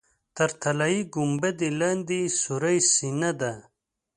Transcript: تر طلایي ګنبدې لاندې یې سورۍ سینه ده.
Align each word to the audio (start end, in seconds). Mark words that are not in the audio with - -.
تر 0.37 0.49
طلایي 0.61 1.01
ګنبدې 1.15 1.69
لاندې 1.79 2.17
یې 2.23 2.33
سورۍ 2.41 2.77
سینه 2.93 3.31
ده. 3.39 3.53